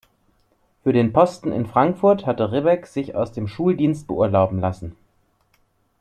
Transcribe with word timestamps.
Für 0.81 0.93
den 0.93 1.13
Posten 1.13 1.51
in 1.51 1.67
Frankfurt 1.67 2.25
hatte 2.25 2.51
Ribbeck 2.51 2.87
sich 2.87 3.13
aus 3.13 3.33
dem 3.33 3.47
Schuldienst 3.47 4.07
beurlauben 4.07 4.59
lassen. 4.59 4.95